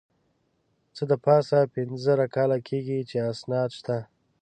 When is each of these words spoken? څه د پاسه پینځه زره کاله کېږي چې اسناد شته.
څه 0.95 1.03
د 1.11 1.13
پاسه 1.25 1.59
پینځه 1.73 1.99
زره 2.05 2.25
کاله 2.35 2.57
کېږي 2.67 2.99
چې 3.09 3.17
اسناد 3.31 3.69
شته. 3.79 3.97